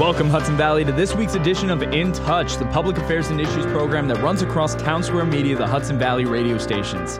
[0.00, 3.66] Welcome, Hudson Valley, to this week's edition of In Touch, the public affairs and issues
[3.66, 7.18] program that runs across Town Square Media, the Hudson Valley radio stations.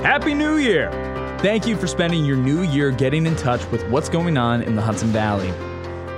[0.00, 0.90] Happy New Year!
[1.40, 4.74] Thank you for spending your new year getting in touch with what's going on in
[4.74, 5.52] the Hudson Valley.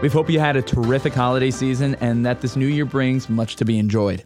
[0.01, 3.57] We hope you had a terrific holiday season and that this new year brings much
[3.57, 4.25] to be enjoyed.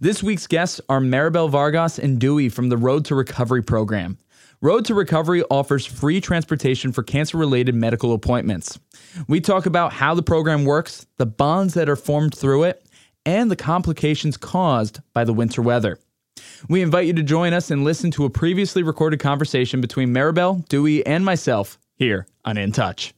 [0.00, 4.18] This week's guests are Maribel Vargas and Dewey from the Road to Recovery program.
[4.64, 8.78] Road to Recovery offers free transportation for cancer related medical appointments.
[9.28, 12.82] We talk about how the program works, the bonds that are formed through it,
[13.26, 15.98] and the complications caused by the winter weather.
[16.66, 20.66] We invite you to join us and listen to a previously recorded conversation between Maribel,
[20.70, 23.12] Dewey, and myself here on In Touch.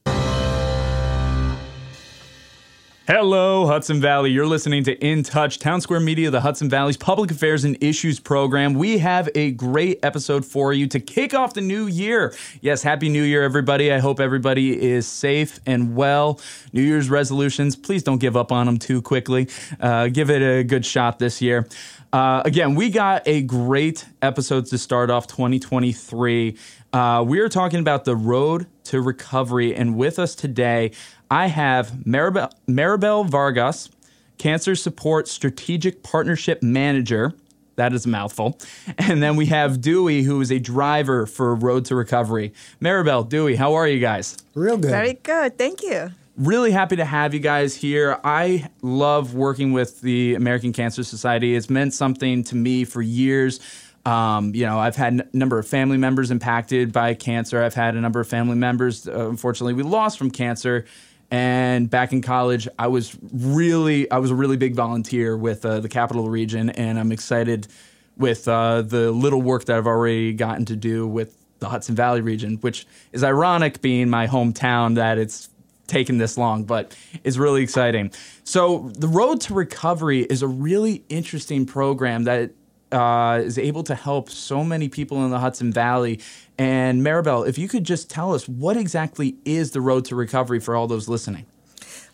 [3.09, 4.31] Hello, Hudson Valley.
[4.31, 8.19] You're listening to In Touch, Town Square Media, the Hudson Valley's public affairs and issues
[8.19, 8.73] program.
[8.73, 12.35] We have a great episode for you to kick off the new year.
[12.59, 13.93] Yes, Happy New Year, everybody.
[13.93, 16.41] I hope everybody is safe and well.
[16.73, 19.47] New Year's resolutions, please don't give up on them too quickly.
[19.79, 21.65] Uh, give it a good shot this year.
[22.11, 26.57] Uh, again, we got a great episode to start off 2023.
[26.91, 30.91] Uh, we are talking about the road to recovery, and with us today,
[31.29, 33.89] I have Maribel, Maribel Vargas,
[34.37, 37.33] Cancer Support Strategic Partnership Manager.
[37.75, 38.57] That is a mouthful.
[38.97, 42.53] And then we have Dewey, who is a driver for Road to Recovery.
[42.81, 44.37] Maribel, Dewey, how are you guys?
[44.55, 44.89] Real good.
[44.89, 45.57] Very good.
[45.57, 46.11] Thank you.
[46.37, 48.19] Really happy to have you guys here.
[48.23, 51.55] I love working with the American Cancer Society.
[51.55, 53.59] It's meant something to me for years.
[54.05, 57.61] Um, you know, I've had a number of family members impacted by cancer.
[57.61, 60.85] I've had a number of family members, uh, unfortunately, we lost from cancer.
[61.29, 65.79] And back in college, I was really, I was a really big volunteer with uh,
[65.81, 67.67] the Capital Region, and I'm excited
[68.15, 72.21] with uh, the little work that I've already gotten to do with the Hudson Valley
[72.21, 75.49] region, which is ironic being my hometown that it's
[75.87, 78.11] taken this long, but it's really exciting.
[78.43, 82.51] So, the Road to Recovery is a really interesting program that
[82.91, 86.19] uh, is able to help so many people in the Hudson Valley.
[86.57, 90.59] And Maribel, if you could just tell us what exactly is the Road to Recovery
[90.59, 91.45] for all those listening.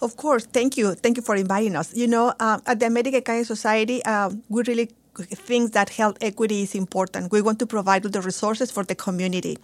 [0.02, 0.46] Of course.
[0.46, 0.96] Thank you.
[0.96, 1.96] Thank you for inviting us.
[1.96, 6.64] You know, uh, at the American Cancer Society, uh, we really think that health equity
[6.64, 7.32] is important.
[7.32, 9.58] We want to provide the resources for the community.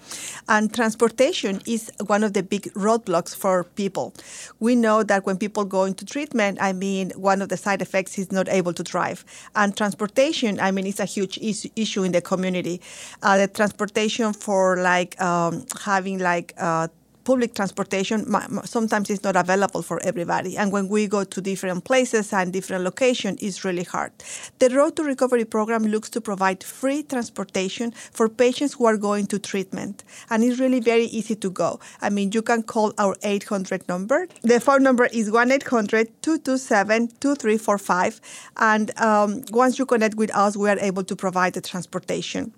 [0.48, 4.14] And transportation is one of the big roadblocks for people.
[4.60, 8.18] We know that when people go into treatment, I mean, one of the side effects
[8.18, 9.26] is not able to drive.
[9.56, 12.82] And transportation, I mean, it's a huge is- issue in the community.
[13.24, 16.88] Uh, the transportation for like um, having like uh,
[17.30, 18.26] public transportation
[18.66, 20.58] sometimes is not available for everybody.
[20.58, 24.12] And when we go to different places and different locations, it's really hard.
[24.58, 29.28] The Road to Recovery program looks to provide free transportation for patients who are going
[29.28, 30.04] to treatment.
[30.32, 31.80] And it's really very easy to go.
[32.02, 34.28] I mean, you can call our 800 number.
[34.42, 38.22] The phone number is 1 800 227 2345.
[38.58, 42.54] And um, once you connect with us, we are able to provide the transportation.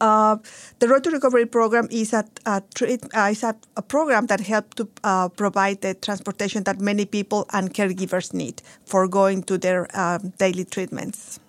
[0.00, 0.36] Uh,
[0.78, 4.76] the Road to Recovery program is a, a, uh, is a, a program that helps
[4.76, 9.88] to uh, provide the transportation that many people and caregivers need for going to their
[9.98, 11.40] um, daily treatments.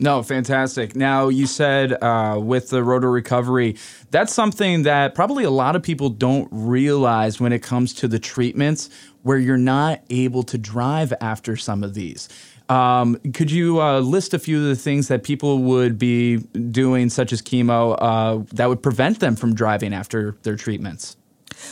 [0.00, 0.94] No, fantastic.
[0.94, 3.76] Now, you said uh, with the Road to Recovery,
[4.12, 8.20] that's something that probably a lot of people don't realize when it comes to the
[8.20, 8.90] treatments
[9.22, 12.28] where you're not able to drive after some of these.
[12.68, 17.10] Um, could you uh, list a few of the things that people would be doing,
[17.10, 21.16] such as chemo, uh, that would prevent them from driving after their treatments?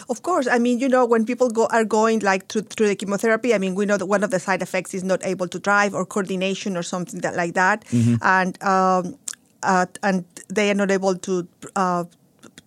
[0.09, 2.97] Of course, I mean, you know, when people go are going like through, through the
[2.97, 5.59] chemotherapy, I mean, we know that one of the side effects is not able to
[5.59, 8.17] drive or coordination or something that like that, mm-hmm.
[8.23, 9.19] and um,
[9.63, 12.05] uh, and they are not able to uh,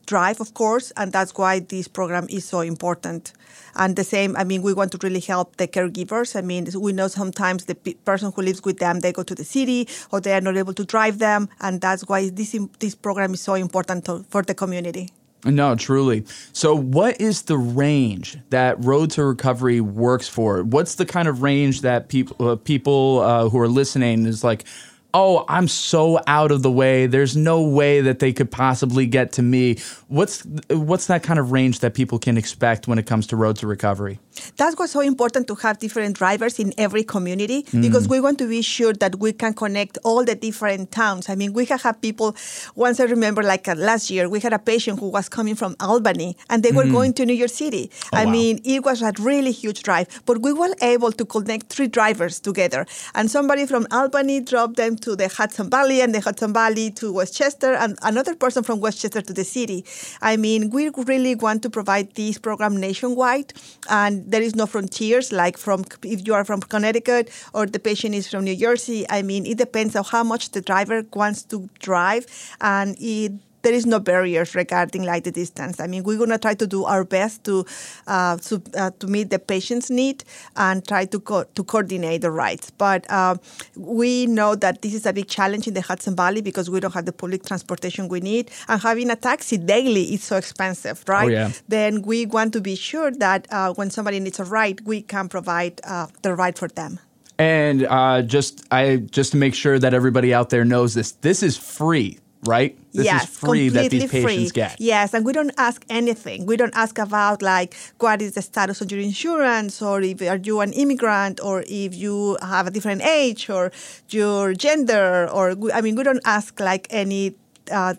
[0.09, 3.31] drive, of course, and that's why this program is so important.
[3.75, 6.35] And the same, I mean, we want to really help the caregivers.
[6.35, 7.75] I mean, we know sometimes the
[8.05, 10.73] person who lives with them, they go to the city or they are not able
[10.73, 11.47] to drive them.
[11.61, 15.09] And that's why this, this program is so important to, for the community.
[15.45, 16.25] No, truly.
[16.51, 20.63] So, what is the range that Road to Recovery works for?
[20.63, 24.65] What's the kind of range that people uh, people uh, who are listening is like?
[25.13, 27.07] oh, I'm so out of the way.
[27.07, 29.77] There's no way that they could possibly get to me.
[30.07, 33.57] What's what's that kind of range that people can expect when it comes to road
[33.57, 34.19] to recovery?
[34.57, 37.81] That's what's so important to have different drivers in every community mm.
[37.81, 41.29] because we want to be sure that we can connect all the different towns.
[41.29, 42.35] I mean, we have had people.
[42.75, 45.75] Once I remember, like uh, last year, we had a patient who was coming from
[45.79, 46.91] Albany and they were mm.
[46.91, 47.89] going to New York City.
[48.05, 48.31] Oh, I wow.
[48.31, 52.39] mean, it was a really huge drive, but we were able to connect three drivers
[52.39, 52.85] together,
[53.15, 57.11] and somebody from Albany dropped them to the Hudson Valley and the Hudson Valley to
[57.13, 59.85] Westchester and another person from Westchester to the city.
[60.21, 63.53] I mean, we really want to provide this program nationwide
[63.89, 68.15] and there is no frontiers, like from if you are from Connecticut or the patient
[68.15, 69.05] is from New Jersey.
[69.09, 72.25] I mean, it depends on how much the driver wants to drive,
[72.61, 75.79] and it there is no barriers regarding like the distance.
[75.79, 77.65] I mean, we're going to try to do our best to
[78.07, 80.23] uh, to, uh, to meet the patient's need
[80.55, 82.71] and try to co- to coordinate the rides.
[82.71, 83.35] But uh,
[83.75, 86.93] we know that this is a big challenge in the Hudson Valley because we don't
[86.93, 91.25] have the public transportation we need, and having a taxi daily is so expensive, right?
[91.25, 91.51] Oh, yeah.
[91.67, 95.29] Then we want to be sure that uh, when somebody needs a ride, we can
[95.29, 96.99] provide uh, the ride for them.
[97.37, 101.41] And uh, just I just to make sure that everybody out there knows this, this
[101.41, 102.77] is free, right?
[102.93, 104.61] This yes, is free that completely these patients free.
[104.61, 104.79] get.
[104.79, 106.45] Yes, and we don't ask anything.
[106.45, 110.37] We don't ask about like what is the status of your insurance, or if are
[110.37, 113.71] you an immigrant, or if you have a different age, or
[114.09, 117.35] your gender, or I mean, we don't ask like any
[117.71, 117.95] uh,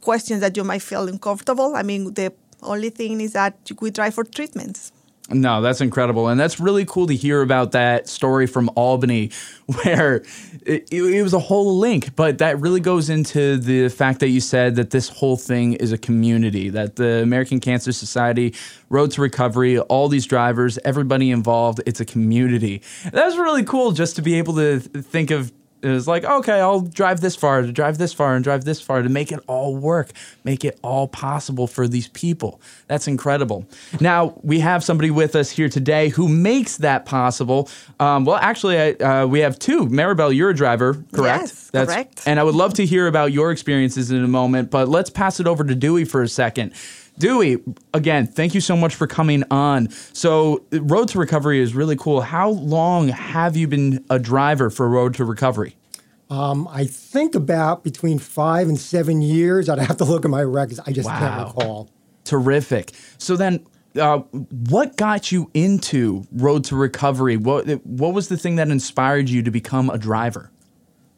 [0.00, 1.76] questions that you might feel uncomfortable.
[1.76, 2.32] I mean, the
[2.62, 4.92] only thing is that we try for treatments.
[5.30, 6.28] No, that's incredible.
[6.28, 9.30] And that's really cool to hear about that story from Albany
[9.66, 10.22] where
[10.64, 14.40] it, it, was a whole link, but that really goes into the fact that you
[14.40, 18.54] said that this whole thing is a community, that the American Cancer Society,
[18.88, 22.80] Road to Recovery, all these drivers, everybody involved, it's a community.
[23.12, 25.52] That's really cool just to be able to think of
[25.82, 28.80] it was like, okay, I'll drive this far, to drive this far, and drive this
[28.80, 30.10] far to make it all work,
[30.44, 32.60] make it all possible for these people.
[32.86, 33.66] That's incredible.
[34.00, 37.68] Now, we have somebody with us here today who makes that possible.
[38.00, 39.86] Um, well, actually, I, uh, we have two.
[39.86, 41.42] Maribel, you're a driver, correct?
[41.42, 42.22] Yes, correct.
[42.26, 45.40] And I would love to hear about your experiences in a moment, but let's pass
[45.40, 46.72] it over to Dewey for a second.
[47.18, 47.58] Dewey,
[47.92, 49.90] again, thank you so much for coming on.
[50.12, 52.20] So, Road to Recovery is really cool.
[52.20, 55.76] How long have you been a driver for Road to Recovery?
[56.30, 59.68] Um, I think about between five and seven years.
[59.68, 60.78] I'd have to look at my records.
[60.86, 61.18] I just Wow.
[61.18, 61.88] can't recall.
[62.24, 62.92] Terrific.
[63.16, 63.66] So then,
[63.98, 64.18] uh,
[64.68, 67.36] what got you into Road to Recovery?
[67.36, 70.50] What what was the thing that inspired you to become a driver?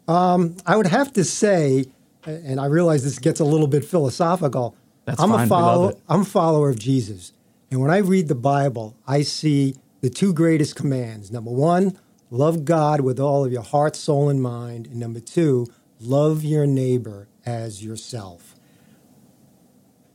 [0.08, 1.86] I would have to say,
[2.26, 4.74] and I realize this gets a little bit philosophical.
[5.10, 5.40] That's I'm fine.
[5.40, 5.94] a We follower.
[6.08, 7.32] I'm a follower of Jesus,
[7.70, 11.32] and when I read the Bible, I see the two greatest commands.
[11.32, 11.98] Number one,
[12.30, 15.66] love God with all of your heart, soul, and mind, and number two,
[16.00, 18.54] love your neighbor as yourself.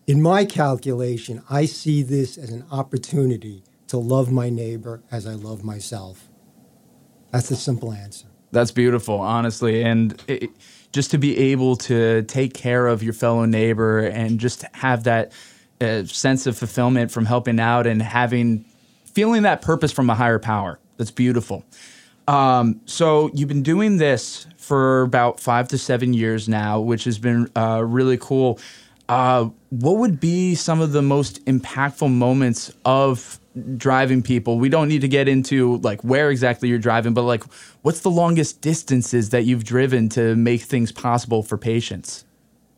[0.08, 5.34] In my calculation, I see this as an opportunity to love my neighbor as I
[5.34, 6.30] love myself.
[7.32, 8.28] That's the simple answer.
[8.52, 10.52] That's beautiful, honestly, and it,
[10.96, 15.34] just to be able to take care of your fellow neighbor and just have that
[15.82, 18.64] uh, sense of fulfillment from helping out and having
[19.04, 20.80] feeling that purpose from a higher power.
[20.96, 21.66] That's beautiful.
[22.30, 27.20] Um, so you've been doing this for about five to seven years now, which has
[27.20, 28.58] been uh, really cool.
[29.10, 33.38] Uh, what would be some of the most impactful moments of
[33.78, 34.60] driving people?
[34.60, 37.44] We don't need to get into like where exactly you're driving, but like
[37.82, 42.26] what's the longest distances that you've driven to make things possible for patients?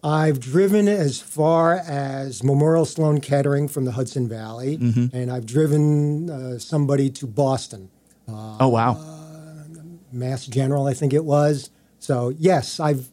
[0.03, 5.15] I've driven as far as Memorial Sloan Kettering from the Hudson Valley, Mm-hmm.
[5.15, 7.89] and I've driven uh, somebody to Boston,
[8.29, 8.93] oh wow,
[10.11, 11.69] Mass General, I think it was.
[11.99, 13.09] So yes, I've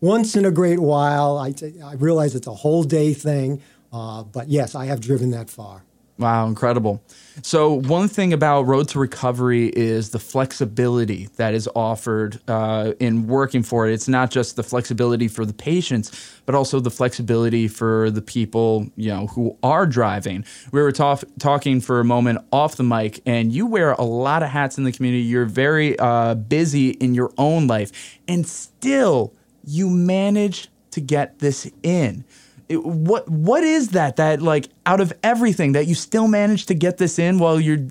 [0.00, 1.38] once in a great while.
[1.38, 1.54] I,
[1.84, 3.62] I realize it's a whole day thing,
[3.92, 5.84] uh, but yes, I have driven that far.
[6.18, 7.00] Wow, incredible.
[7.42, 13.28] So, one thing about Road to Recovery is the flexibility that is offered uh, in
[13.28, 13.92] working for it.
[13.92, 18.90] It's not just the flexibility for the patients, but also the flexibility for the people
[18.96, 20.44] you know who are driving.
[20.72, 24.42] We were talk- talking for a moment off the mic, and you wear a lot
[24.42, 25.22] of hats in the community.
[25.22, 29.32] You're very uh, busy in your own life, and still
[29.64, 32.24] you manage to get this in
[32.70, 36.98] what what is that that like out of everything that you still manage to get
[36.98, 37.86] this in while you're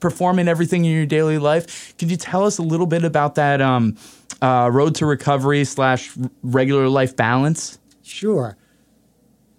[0.00, 3.60] performing everything in your daily life could you tell us a little bit about that
[3.60, 3.96] um,
[4.40, 6.10] uh, road to recovery slash
[6.42, 8.56] regular life balance Sure.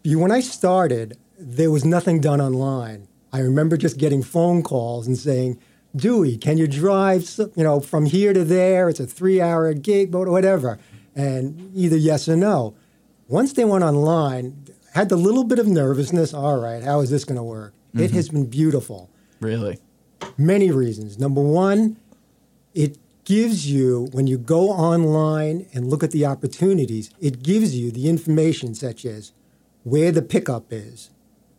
[0.03, 3.07] You- When I started, there was nothing done online.
[3.31, 5.59] I remember just getting phone calls and saying,
[5.95, 8.89] Dewey, can you drive, you know, from here to there?
[8.89, 10.77] It's a three-hour gig, whatever.
[11.15, 12.75] And either yes or no.
[13.33, 16.35] Once they went online, had the little bit of nervousness.
[16.35, 17.73] All right, how is this going to work?
[17.93, 18.15] It mm-hmm.
[18.15, 19.09] has been beautiful
[19.39, 19.79] really
[20.37, 21.17] many reasons.
[21.17, 21.97] Number one,
[22.73, 27.91] it gives you, when you go online and look at the opportunities, it gives you
[27.91, 29.31] the information such as
[29.83, 31.09] where the pickup is.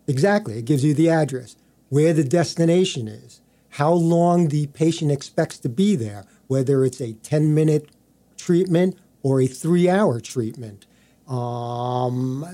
[0.07, 0.59] Exactly.
[0.59, 1.57] It gives you the address,
[1.89, 3.41] where the destination is,
[3.71, 7.91] how long the patient expects to be there, whether it's a 10 minute
[8.37, 10.87] treatment or a three hour treatment.
[11.29, 12.45] Um,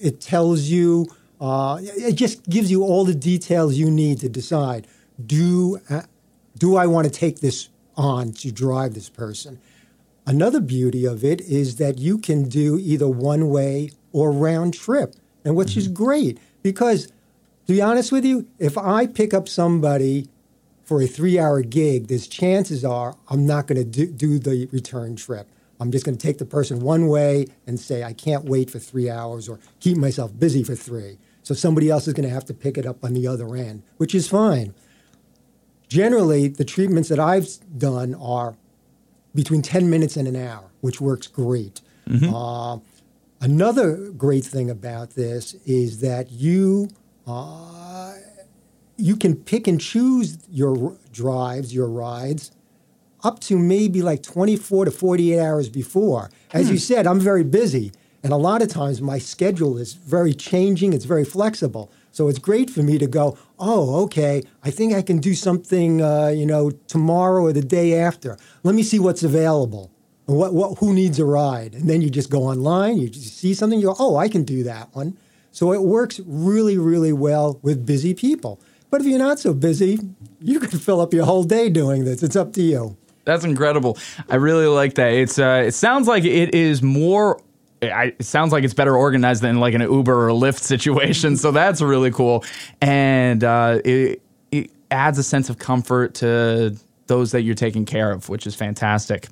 [0.00, 1.06] it tells you,
[1.40, 4.86] uh, it just gives you all the details you need to decide
[5.26, 6.02] do uh,
[6.58, 9.58] do I want to take this on to drive this person?
[10.26, 15.14] Another beauty of it is that you can do either one way or round trip,
[15.44, 15.80] and which mm-hmm.
[15.80, 17.06] is great because
[17.66, 20.28] to be honest with you, if I pick up somebody
[20.84, 24.68] for a three hour gig, there's chances are I'm not going to do, do the
[24.72, 25.48] return trip.
[25.80, 28.78] I'm just going to take the person one way and say, I can't wait for
[28.78, 31.18] three hours or keep myself busy for three.
[31.42, 33.82] So somebody else is going to have to pick it up on the other end,
[33.96, 34.74] which is fine.
[35.88, 38.56] Generally, the treatments that I've done are
[39.34, 41.80] between 10 minutes and an hour, which works great.
[42.08, 42.34] Mm-hmm.
[42.34, 42.78] Uh,
[43.40, 46.88] another great thing about this is that you
[47.26, 48.14] uh,
[48.96, 52.52] you can pick and choose your drives, your rides,
[53.22, 56.30] up to maybe like 24 to 48 hours before.
[56.52, 56.72] As hmm.
[56.72, 57.92] you said, I'm very busy.
[58.22, 61.90] And a lot of times my schedule is very changing, it's very flexible.
[62.12, 66.02] So it's great for me to go, oh, okay, I think I can do something,
[66.02, 68.36] uh, you know, tomorrow or the day after.
[68.62, 69.90] Let me see what's available.
[70.26, 71.74] What, what, who needs a ride?
[71.74, 74.62] And then you just go online, you see something, you go, oh, I can do
[74.64, 75.16] that one.
[75.50, 78.60] So it works really, really well with busy people.
[78.90, 79.98] But if you're not so busy,
[80.40, 82.22] you can fill up your whole day doing this.
[82.22, 82.96] It's up to you.
[83.24, 83.98] That's incredible.
[84.28, 85.12] I really like that.
[85.12, 87.40] It's uh, it sounds like it is more
[87.82, 91.36] it sounds like it's better organized than like an Uber or Lyft situation.
[91.36, 92.44] So that's really cool,
[92.80, 98.10] and uh, it it adds a sense of comfort to those that you're taking care
[98.10, 99.28] of, which is fantastic.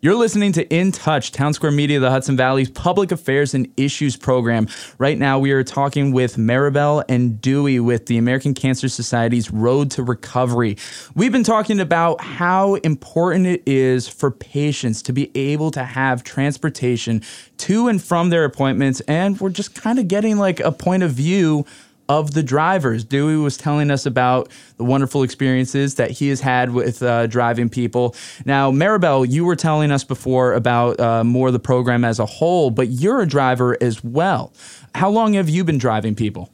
[0.00, 4.14] You're listening to In Touch, Town Square Media, the Hudson Valley's public affairs and issues
[4.14, 4.68] program.
[4.98, 9.90] Right now, we are talking with Maribel and Dewey with the American Cancer Society's Road
[9.90, 10.76] to Recovery.
[11.16, 16.22] We've been talking about how important it is for patients to be able to have
[16.22, 17.20] transportation
[17.56, 21.10] to and from their appointments, and we're just kind of getting like a point of
[21.10, 21.66] view
[22.08, 23.04] of the drivers.
[23.04, 27.68] Dewey was telling us about the wonderful experiences that he has had with uh, driving
[27.68, 28.14] people.
[28.44, 32.26] Now, Maribel, you were telling us before about uh, more of the program as a
[32.26, 34.52] whole, but you're a driver as well.
[34.94, 36.50] How long have you been driving people?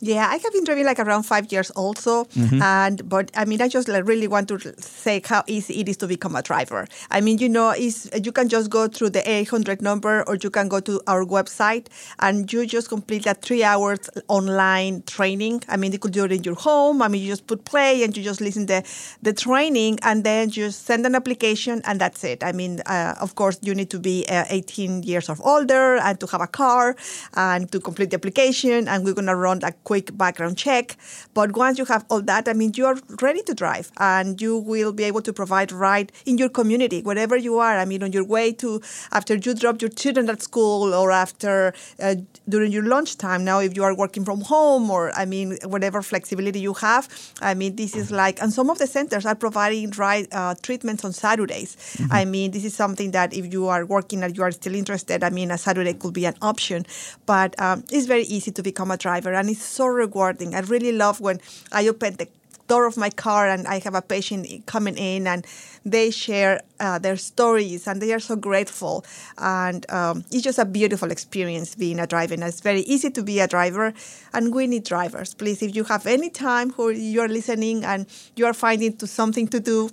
[0.00, 2.60] Yeah, I have been driving like around five years also, mm-hmm.
[2.60, 5.96] and but I mean, I just like, really want to say how easy it is
[5.98, 6.86] to become a driver.
[7.10, 10.50] I mean, you know, is you can just go through the 800 number, or you
[10.50, 11.86] can go to our website,
[12.18, 15.62] and you just complete that three hours online training.
[15.66, 17.00] I mean, you could do it in your home.
[17.00, 18.84] I mean, you just put play and you just listen the
[19.22, 22.44] the training, and then you send an application, and that's it.
[22.44, 26.20] I mean, uh, of course, you need to be uh, 18 years of older and
[26.20, 26.96] to have a car
[27.32, 30.96] and to complete the application, and we're gonna run a quick background check.
[31.32, 34.58] But once you have all that, I mean, you are ready to drive and you
[34.58, 37.78] will be able to provide ride in your community, wherever you are.
[37.78, 38.80] I mean, on your way to,
[39.12, 42.16] after you drop your children at school or after, uh,
[42.48, 43.44] during your lunchtime.
[43.44, 47.08] Now, if you are working from home or, I mean, whatever flexibility you have,
[47.40, 51.04] I mean, this is like, and some of the centers are providing ride uh, treatments
[51.04, 51.76] on Saturdays.
[51.76, 52.12] Mm-hmm.
[52.12, 55.22] I mean, this is something that if you are working and you are still interested,
[55.22, 56.86] I mean, a Saturday could be an option.
[57.24, 60.54] But um, it's very easy to become a driver and it's so rewarding.
[60.54, 61.40] I really love when
[61.72, 62.28] I open the
[62.66, 65.46] door of my car and I have a patient coming in and
[65.84, 69.04] they share uh, their stories and they are so grateful.
[69.38, 72.34] And um, it's just a beautiful experience being a driver.
[72.34, 73.92] And it's very easy to be a driver
[74.32, 75.34] and we need drivers.
[75.34, 79.46] Please, if you have any time who you're listening and you are finding to something
[79.48, 79.90] to do,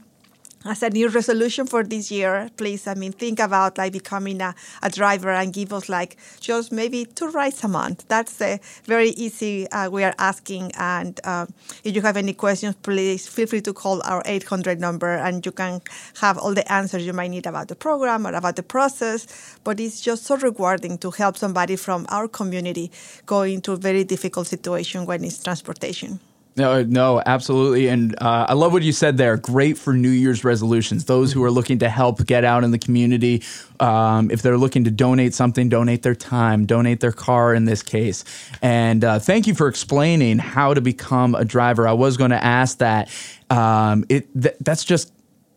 [0.66, 4.56] as a new resolution for this year, please, I mean, think about like becoming a,
[4.82, 8.06] a driver and give us like just maybe two rides a month.
[8.08, 10.72] That's a very easy uh, we are asking.
[10.78, 11.48] And uh,
[11.84, 15.52] if you have any questions, please feel free to call our 800 number and you
[15.52, 15.82] can
[16.22, 19.58] have all the answers you might need about the program or about the process.
[19.64, 22.92] But it's just so rewarding to help somebody from our community
[23.26, 26.20] go into a very difficult situation when it's transportation.
[26.56, 27.88] No, no, absolutely.
[27.88, 29.38] And uh, I love what you said there.
[29.38, 31.06] Great for New Year's resolutions.
[31.06, 33.42] Those who are looking to help get out in the community,
[33.80, 37.82] um, if they're looking to donate something, donate their time, donate their car in this
[37.82, 38.24] case.
[38.62, 41.88] And uh, thank you for explaining how to become a driver.
[41.88, 43.10] I was going to ask that.
[43.50, 45.12] Um, it th- that's just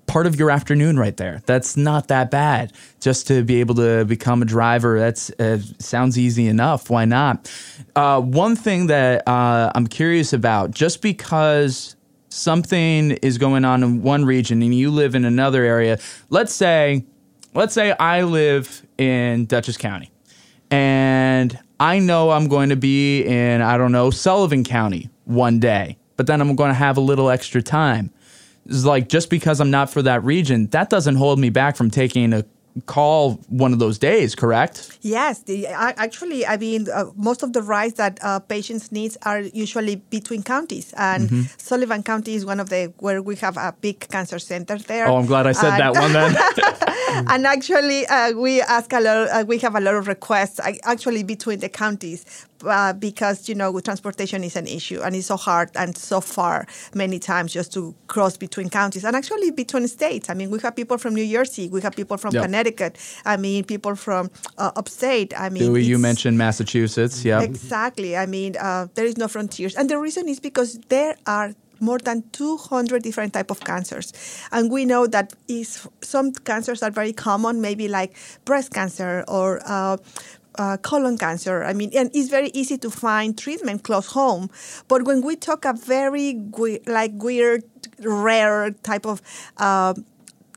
[0.07, 1.43] part of your afternoon right there.
[1.47, 2.73] That's not that bad.
[3.01, 6.91] Just to be able to become a driver, that's uh, sounds easy enough.
[6.91, 7.51] Why not?
[7.95, 11.97] Uh, one thing that uh, I'm curious about, just because
[12.29, 15.99] something is going on in one region and you live in another area,
[16.31, 17.05] let's say,
[17.55, 20.11] let's say I live in Dutchess County,
[20.71, 25.99] and I know I'm going to be in I don't know Sullivan County one day,
[26.17, 28.11] but then I'm going to have a little extra time
[28.69, 32.33] like just because I'm not for that region, that doesn't hold me back from taking
[32.33, 32.45] a
[32.85, 34.99] call one of those days, correct?
[35.01, 39.41] Yes, the, actually, I mean, uh, most of the rides that uh, patients need are
[39.41, 41.43] usually between counties, and mm-hmm.
[41.57, 45.09] Sullivan County is one of the where we have a big cancer center there.
[45.09, 47.25] Oh, I'm glad I said and, that one then.
[47.31, 49.29] and actually, uh, we ask a lot.
[49.29, 53.79] Uh, we have a lot of requests actually between the counties uh, because you know
[53.81, 57.95] transportation is an issue and it's so hard and so far many times just to
[58.07, 60.31] cross between counties and actually between states.
[60.31, 62.43] I mean, we have people from New Jersey, we have people from yep.
[62.45, 62.99] Connecticut.
[63.25, 65.39] I mean, people from uh, upstate.
[65.39, 67.25] I mean, Dewey, you mentioned Massachusetts.
[67.25, 68.17] Yeah, exactly.
[68.17, 71.99] I mean, uh, there is no frontiers, and the reason is because there are more
[71.99, 74.13] than 200 different type of cancers
[74.53, 79.61] and we know that is some cancers are very common maybe like breast cancer or
[79.67, 79.97] uh,
[80.59, 81.65] uh, colon cancer.
[81.65, 84.51] I mean, and it's very easy to find treatment close home.
[84.89, 86.41] But when we talk a very
[86.87, 87.65] like weird,
[88.01, 89.23] rare type of
[89.57, 89.95] uh,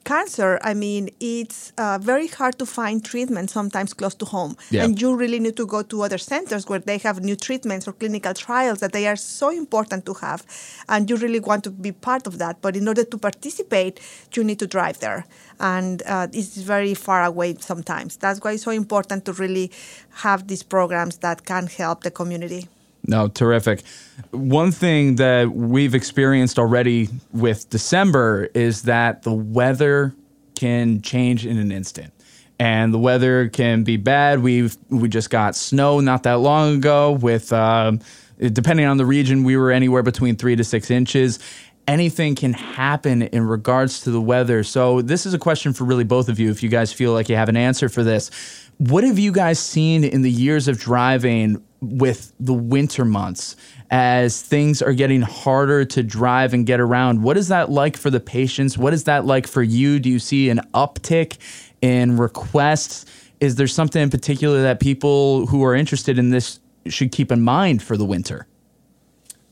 [0.03, 4.56] cancer, I mean, it's uh, very hard to find treatment sometimes close to home.
[4.72, 4.84] Yeah.
[4.84, 7.94] And you really need to go to other centers where they have new treatments or
[7.94, 10.46] clinical trials that they are so important to have.
[10.88, 12.62] And you really want to be part of that.
[12.62, 14.00] But in order to participate,
[14.36, 15.25] you need to drive there.
[15.60, 18.18] And uh, it's very far away sometimes.
[18.18, 19.72] That's why it's so important to really
[20.12, 22.68] have these programs that can help the community.
[23.06, 23.84] No, terrific.
[24.32, 30.13] One thing that we've experienced already with December is that the weather
[30.56, 32.13] can change in an instant.
[32.60, 34.44] And the weather can be bad.
[34.44, 37.13] We've we just got snow not that long ago.
[37.13, 38.01] With um,
[38.38, 41.39] depending on the region, we were anywhere between three to six inches.
[41.88, 44.63] Anything can happen in regards to the weather.
[44.63, 46.51] So this is a question for really both of you.
[46.51, 48.29] If you guys feel like you have an answer for this,
[48.77, 53.55] what have you guys seen in the years of driving with the winter months
[53.89, 57.24] as things are getting harder to drive and get around.
[57.24, 58.77] What is that like for the patients?
[58.77, 60.00] What is that like for you?
[60.00, 61.38] Do you see an uptick
[61.81, 63.05] in requests?
[63.39, 67.41] Is there something in particular that people who are interested in this should keep in
[67.41, 68.48] mind for the winter?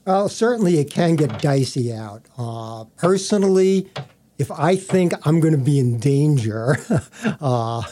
[0.06, 2.24] Well, certainly it can get dicey out.
[2.38, 3.90] Uh, personally,
[4.38, 6.78] if I think I'm going to be in danger,
[7.42, 7.84] uh,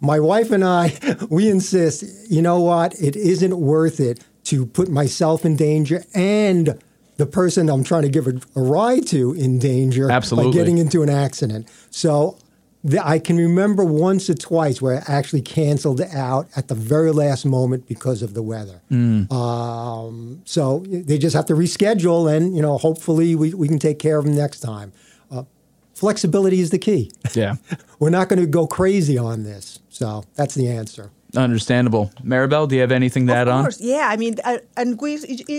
[0.00, 0.98] my wife and I,
[1.30, 3.00] we insist, you know what?
[3.00, 6.80] It isn't worth it to put myself in danger and
[7.16, 10.50] the person I'm trying to give a, a ride to in danger Absolutely.
[10.50, 11.68] by getting into an accident.
[11.90, 12.36] So
[12.82, 17.12] the, I can remember once or twice where I actually canceled out at the very
[17.12, 18.82] last moment because of the weather.
[18.90, 19.30] Mm.
[19.30, 24.00] Um, so they just have to reschedule, and you know, hopefully we, we can take
[24.00, 24.92] care of them next time
[25.94, 27.12] flexibility is the key.
[27.34, 27.56] Yeah.
[27.98, 29.80] We're not going to go crazy on this.
[29.88, 31.10] So that's the answer.
[31.36, 32.10] Understandable.
[32.22, 33.86] Maribel, do you have anything to of add course, on?
[33.86, 35.14] Yeah, I mean, uh, and we,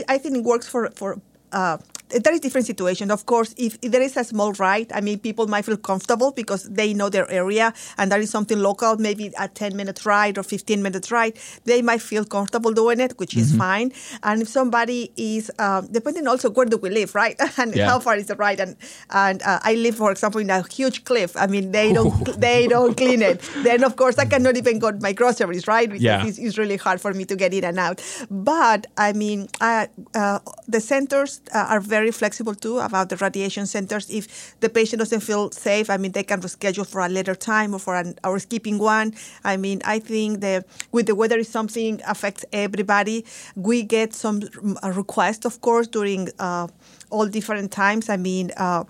[0.07, 1.19] I think it works for for
[1.51, 1.77] uh,
[2.21, 3.11] there is different situation.
[3.11, 6.31] Of course, if, if, there is a small ride, I mean, people might feel comfortable
[6.31, 10.37] because they know their area and there is something local, maybe a 10 minute ride
[10.37, 13.59] or 15 minute ride, they might feel comfortable doing it, which is mm-hmm.
[13.59, 13.91] fine.
[14.23, 17.35] And if somebody is, um, depending also where do we live, right?
[17.57, 17.89] and yeah.
[17.89, 18.59] how far is the ride?
[18.59, 18.75] And,
[19.09, 21.35] and uh, I live, for example, in a huge cliff.
[21.37, 23.41] I mean, they don't, they don't clean it.
[23.57, 25.87] Then, of course, I cannot even get my groceries, right?
[25.89, 26.25] Because yeah.
[26.25, 27.99] it's, it's, really hard for me to get in and out.
[28.29, 29.87] But, I mean, uh,
[30.67, 34.09] the centers uh, are very flexible too about the radiation centers.
[34.09, 37.73] If the patient doesn't feel safe, I mean, they can reschedule for a later time
[37.73, 39.13] or for an hour skipping one.
[39.43, 43.25] I mean, I think that with the weather is something affects everybody.
[43.55, 44.41] We get some
[44.83, 46.67] requests, of course, during uh,
[47.09, 48.09] all different times.
[48.09, 48.83] I mean, uh,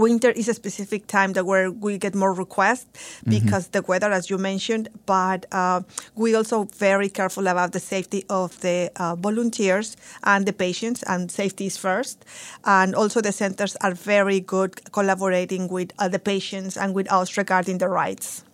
[0.00, 3.30] winter is a specific time that where we get more requests mm-hmm.
[3.30, 3.72] because mm-hmm.
[3.72, 4.88] the weather, as you mentioned.
[5.06, 5.82] But uh,
[6.16, 11.30] we also very careful about the safety of the uh, volunteers and the patients, and
[11.30, 12.24] safety is first.
[12.64, 17.36] And also the centers are very good collaborating with uh, the patients and with us
[17.36, 18.44] regarding the rights.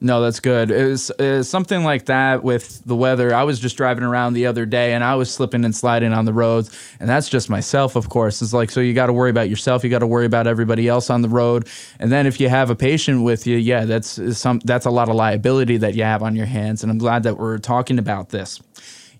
[0.00, 0.70] No, that's good.
[0.70, 3.34] It was, it was, something like that with the weather.
[3.34, 6.24] I was just driving around the other day and I was slipping and sliding on
[6.24, 6.70] the roads.
[7.00, 8.40] And that's just myself, of course.
[8.40, 9.82] It's like, so you got to worry about yourself.
[9.82, 11.68] You got to worry about everybody else on the road.
[11.98, 15.08] And then if you have a patient with you, yeah, that's some, that's a lot
[15.08, 16.84] of liability that you have on your hands.
[16.84, 18.60] And I'm glad that we're talking about this.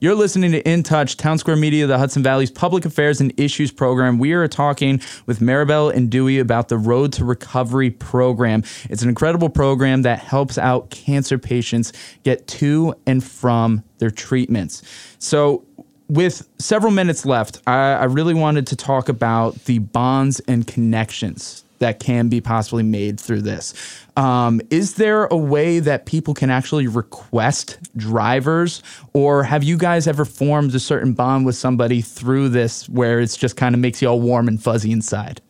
[0.00, 3.72] You're listening to In Touch, Town Square Media, the Hudson Valley's public affairs and issues
[3.72, 4.18] program.
[4.18, 8.62] We are talking with Maribel and Dewey about the Road to Recovery program.
[8.88, 14.84] It's an incredible program that helps out cancer patients get to and from their treatments.
[15.18, 15.64] So,
[16.08, 21.64] with several minutes left, I, I really wanted to talk about the bonds and connections
[21.78, 23.74] that can be possibly made through this.
[24.16, 30.06] Um, is there a way that people can actually request drivers, or have you guys
[30.06, 34.02] ever formed a certain bond with somebody through this where it's just kind of makes
[34.02, 35.40] you all warm and fuzzy inside?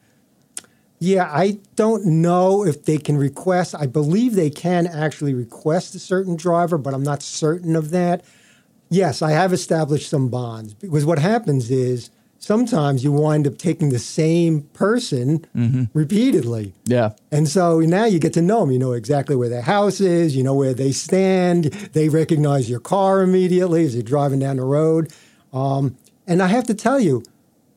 [1.01, 3.75] Yeah, I don't know if they can request.
[3.79, 8.25] I believe they can actually request a certain driver, but I'm not certain of that.
[8.91, 13.90] Yes, I have established some bonds because what happens is sometimes you wind up taking
[13.90, 15.44] the same person
[15.92, 16.72] repeatedly.
[16.85, 17.11] Yeah.
[17.31, 18.70] And so now you get to know them.
[18.70, 22.81] You know exactly where their house is, you know where they stand, they recognize your
[22.81, 25.12] car immediately as you're driving down the road.
[25.53, 25.96] Um,
[26.27, 27.22] and I have to tell you,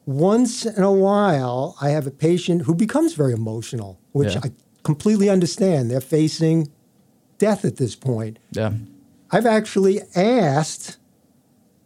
[0.06, 4.42] once in a while, I have a patient who becomes very emotional, which Yeah.
[4.44, 4.52] I
[4.84, 5.90] completely understand.
[5.92, 6.70] They're facing
[7.38, 8.40] death at this point.
[8.52, 8.74] Yeah.
[9.32, 10.98] I've actually asked,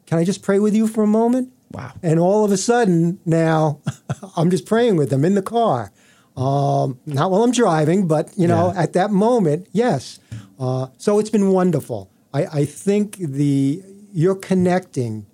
[0.05, 1.51] can I just pray with you for a moment?
[1.71, 1.93] Wow.
[2.03, 3.79] And all of a sudden, now
[4.37, 5.91] I'm just praying with them in the car.
[6.37, 8.81] Um, not while I'm driving, but you know, Yeah.
[8.83, 10.19] at that moment, yes.
[10.59, 12.09] Uh, so it's been wonderful.
[12.33, 13.81] I, I think the
[14.13, 15.25] you're connecting,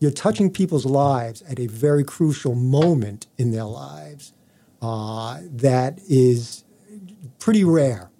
[0.00, 4.32] you're touching people's lives at a very crucial moment in their lives
[4.82, 6.64] uh, that is
[7.38, 8.10] pretty rare.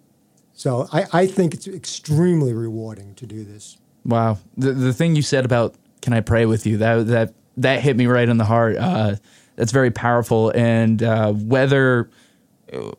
[0.53, 3.79] So I, I think it's extremely rewarding to do this.
[4.05, 4.38] Wow.
[4.57, 7.96] The the thing you said about can I pray with you that that that hit
[7.96, 8.77] me right in the heart.
[8.77, 9.16] Uh,
[9.57, 10.51] that's very powerful.
[10.55, 12.11] And uh, whether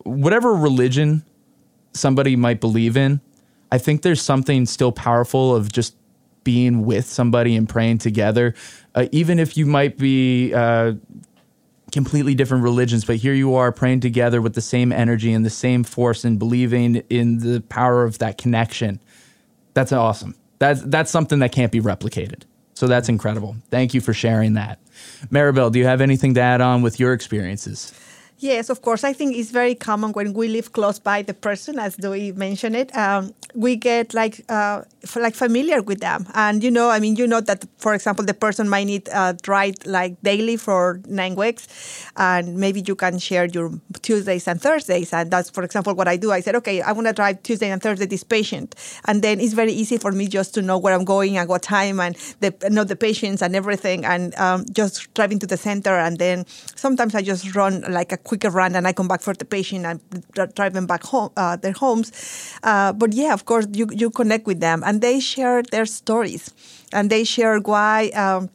[0.04, 1.24] whatever religion
[1.94, 3.22] somebody might believe in,
[3.72, 5.96] I think there's something still powerful of just
[6.44, 8.54] being with somebody and praying together,
[8.96, 10.54] uh, even if you might be.
[10.54, 10.94] Uh,
[11.92, 15.50] completely different religions, but here you are praying together with the same energy and the
[15.50, 18.98] same force and believing in the power of that connection.
[19.74, 20.36] That's awesome.
[20.60, 22.44] That's that's something that can't be replicated.
[22.82, 23.58] So that's incredible.
[23.70, 24.80] Thank you for sharing that.
[25.28, 27.94] Maribel, do you have anything to add on with your experiences?
[28.42, 29.04] Yes, of course.
[29.04, 32.76] I think it's very common when we live close by the person, as Dewey mentioned
[32.76, 32.90] it.
[32.98, 34.82] Um, we get like uh,
[35.16, 38.34] like familiar with them, and you know, I mean, you know that, for example, the
[38.34, 41.68] person might need a ride like daily for nine weeks,
[42.18, 46.18] and maybe you can share your Tuesdays and Thursdays, and that's, for example, what I
[46.18, 46.32] do.
[46.32, 48.74] I said, okay, I want to drive Tuesday and Thursday this patient,
[49.06, 51.62] and then it's very easy for me just to know where I'm going and what
[51.62, 55.94] time, and the, know the patients and everything, and um, just driving to the center,
[55.96, 59.34] and then sometimes I just run like a quicker run and I come back for
[59.34, 60.00] the patient and
[60.56, 62.08] drive them back home, uh, their homes.
[62.64, 66.44] Uh, but yeah, of course, you, you connect with them and they share their stories
[66.94, 67.98] and they share why.
[68.26, 68.50] Um,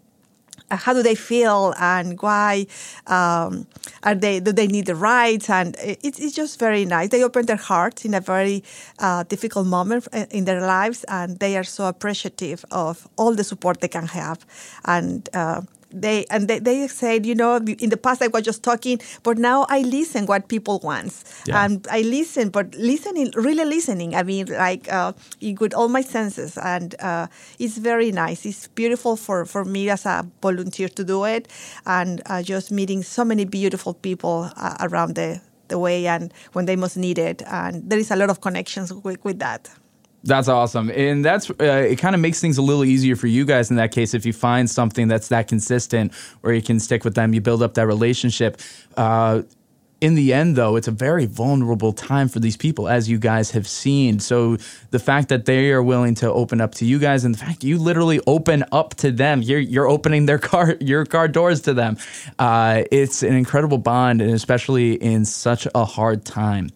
[0.69, 2.67] how do they feel and why
[3.07, 3.69] um,
[4.03, 7.47] are they do they need the rights and it, it's just very nice they open
[7.47, 8.65] their hearts in a very
[8.99, 13.81] uh, difficult moment in their lives and they are so appreciative of all the support
[13.81, 14.39] they can have
[14.87, 18.63] and uh, they and they, they said you know in the past i was just
[18.63, 21.13] talking but now i listen what people want.
[21.47, 21.65] Yeah.
[21.65, 24.15] and i listen but listening really listening.
[24.15, 25.13] I mean like uh,
[25.61, 26.57] with all my senses.
[26.59, 27.27] And uh,
[27.59, 28.47] it's very nice.
[28.47, 31.49] It's beautiful for, for me as a volunteer to do it.
[31.87, 36.67] And uh, just meeting so many beautiful people uh, around the, the way and when
[36.67, 37.43] they most need it.
[37.47, 39.71] And there is a lot of connections with, with that
[40.27, 41.97] That's awesome, and that's uh, it.
[41.97, 44.33] Kind of makes things a little easier for you guys in that case if you
[44.33, 47.87] find something that's that consistent, where you can stick with them, you build up that
[47.87, 48.61] relationship.
[48.97, 49.43] Uh,
[50.01, 53.53] in the end, though, it's a very vulnerable time for these people, as you guys
[53.53, 54.21] have seen.
[54.21, 54.59] So
[54.91, 57.65] the fact that they are willing to open up to you guys, and the fact
[57.65, 61.75] you literally open up to them, you're you're opening their car your car doors to
[61.75, 61.97] them.
[62.39, 66.71] Uh, it's an incredible bond, and especially in such a hard time.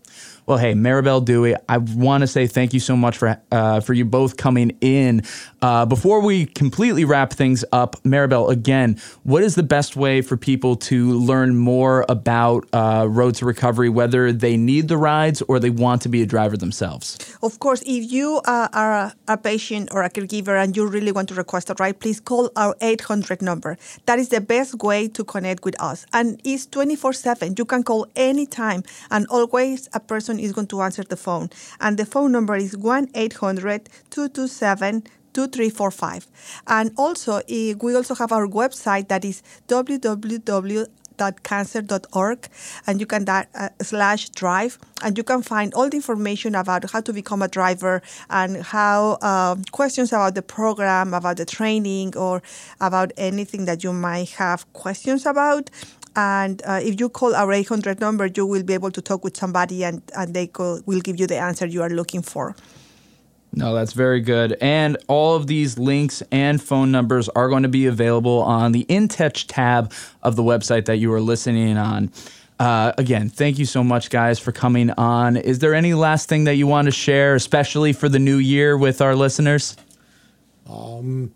[0.51, 3.95] Well, hey, Maribel Dewey, I want to say thank you so much for uh, for
[3.95, 5.23] you both coming in.
[5.63, 10.37] Uh, before we completely wrap things up, Maribel, again, what is the best way for
[10.37, 15.61] people to learn more about uh, Road to Recovery, whether they need the rides or
[15.61, 17.17] they want to be a driver themselves?
[17.45, 21.13] Of course, if you uh, are a, a patient or a caregiver and you really
[21.13, 23.79] want to request a ride, please call our 800 number.
[24.07, 26.07] That is the best way to connect with us.
[26.13, 27.55] And it's 24 7.
[27.57, 28.83] You can call anytime,
[29.13, 31.51] and always a person is going to answer the phone.
[31.81, 36.27] And the phone number is 1 800 227 2345.
[36.67, 40.87] And also, eh, we also have our website that is www
[41.43, 42.49] cancer.org
[42.87, 46.91] and you can that uh, slash drive and you can find all the information about
[46.91, 48.01] how to become a driver
[48.31, 52.43] and how um, questions about the program about the training or
[52.81, 55.69] about anything that you might have questions about
[56.21, 59.37] and uh, if you call our 800 number you will be able to talk with
[59.37, 62.55] somebody and, and they co- will give you the answer you are looking for
[63.53, 64.57] No, that's very good.
[64.61, 68.83] And all of these links and phone numbers are going to be available on the
[68.97, 72.13] In Touch tab of the website that you are listening on.
[72.61, 75.37] Uh, again, thank you so much, guys, for coming on.
[75.37, 78.77] Is there any last thing that you want to share, especially for the new year
[78.77, 79.77] with our listeners?
[80.69, 81.33] Um,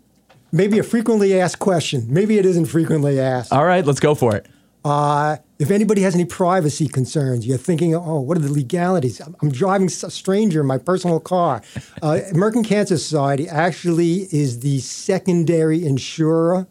[0.55, 2.05] Maybe a frequently asked question.
[2.07, 3.51] Maybe it isn't frequently asked.
[3.51, 4.45] All right, let's go for it.
[4.85, 9.19] Uh, If anybody has any privacy concerns, you're thinking, oh, what are the legalities?
[9.41, 11.61] I'm driving a stranger in my personal car.
[12.03, 16.67] Uh, American Cancer Society actually is the secondary insurer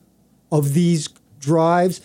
[0.53, 1.09] of these
[1.41, 2.01] drives.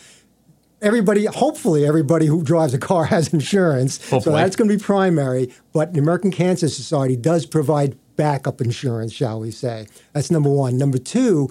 [0.82, 3.98] Everybody, hopefully, everybody who drives a car has insurance.
[4.10, 4.22] Hopefully.
[4.22, 5.54] So that's going to be primary.
[5.74, 9.88] But the American Cancer Society does provide backup insurance, shall we say.
[10.13, 10.78] That's number one.
[10.78, 11.50] Number two,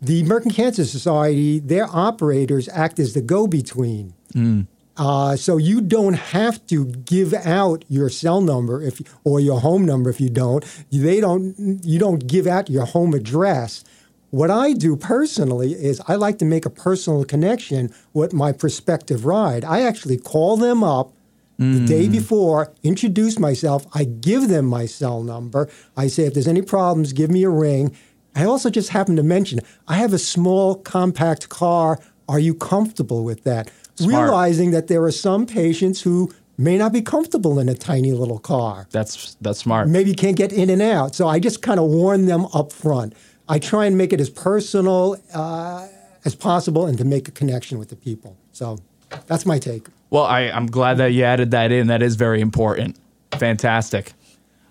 [0.00, 4.14] the American Cancer Society, their operators act as the go between.
[4.34, 4.66] Mm.
[4.96, 9.84] Uh, so you don't have to give out your cell number if or your home
[9.84, 10.64] number if you don't.
[10.90, 11.80] They don't.
[11.82, 13.84] You don't give out your home address.
[14.30, 19.24] What I do personally is I like to make a personal connection with my prospective
[19.24, 19.64] ride.
[19.64, 21.12] I actually call them up
[21.60, 22.12] the day mm.
[22.12, 23.86] before, introduce myself.
[23.92, 25.68] I give them my cell number.
[25.94, 27.94] I say if there's any problems, give me a ring.
[28.34, 31.98] I also just happen to mention I have a small compact car.
[32.28, 33.70] Are you comfortable with that?
[33.96, 34.24] Smart.
[34.24, 38.38] realizing that there are some patients who may not be comfortable in a tiny little
[38.38, 38.86] car.
[38.90, 39.88] That's that's smart.
[39.88, 41.14] Maybe you can't get in and out.
[41.14, 43.14] So I just kind of warn them up front.
[43.48, 45.86] I try and make it as personal uh,
[46.24, 48.36] as possible and to make a connection with the people.
[48.52, 48.78] So
[49.26, 49.88] that's my take.
[50.10, 51.88] Well, I, I'm glad that you added that in.
[51.88, 52.96] That is very important.
[53.32, 54.12] Fantastic.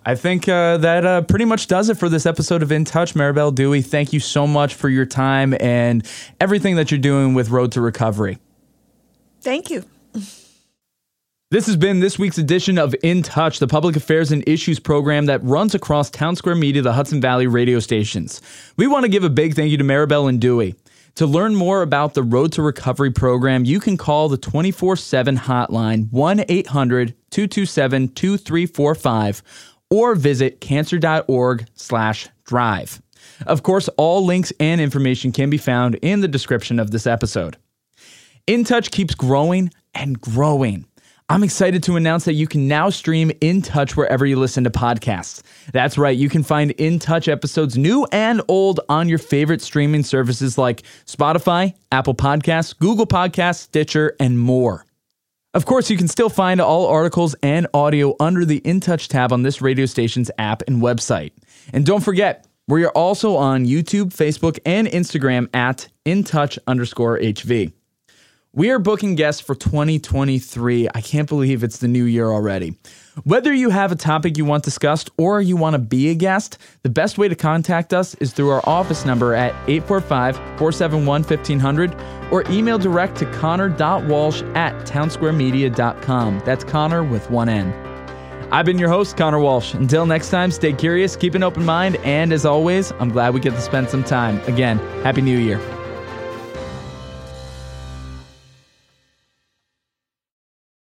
[0.06, 3.14] I think uh, that uh, pretty much does it for this episode of In Touch.
[3.14, 6.08] Maribel Dewey, thank you so much for your time and
[6.40, 8.40] everything that you're doing with Road to Recovery.
[9.42, 9.86] Thank you.
[11.52, 15.26] This has been this week's edition of In Touch, the public affairs and issues program
[15.26, 18.40] that runs across Town Square Media, the Hudson Valley radio stations.
[18.78, 20.76] We want to give a big thank you to Maribel and Dewey.
[21.16, 25.38] To learn more about the Road to Recovery program, you can call the 24 7
[25.38, 29.44] hotline 1 800 227 2345
[29.90, 33.02] or visit cancer.org slash drive.
[33.46, 37.58] Of course, all links and information can be found in the description of this episode.
[38.48, 40.86] In Touch keeps growing and growing.
[41.32, 44.72] I'm excited to announce that you can now stream In Touch wherever you listen to
[44.72, 45.44] podcasts.
[45.72, 50.02] That's right, you can find In Touch episodes new and old on your favorite streaming
[50.02, 54.86] services like Spotify, Apple Podcasts, Google Podcasts, Stitcher, and more.
[55.56, 59.34] Of course, you can still find all articles and audio under the In Touch tab
[59.34, 61.32] on this radio station's app and website.
[61.74, 67.74] And don't forget, we are also on YouTube, Facebook, and Instagram at InTouch underscore HV.
[68.54, 70.88] We are booking guests for 2023.
[70.94, 72.76] I can't believe it's the new year already.
[73.24, 76.58] Whether you have a topic you want discussed or you want to be a guest,
[76.84, 81.96] the best way to contact us is through our office number at 845 471 1500
[82.32, 86.42] or email direct to conor.walsh at townsquaremedia.com.
[86.46, 87.74] That's Conor with one N.
[88.52, 89.74] I've been your host, Conor Walsh.
[89.74, 93.40] Until next time, stay curious, keep an open mind, and as always, I'm glad we
[93.40, 94.40] get to spend some time.
[94.48, 95.60] Again, Happy New Year.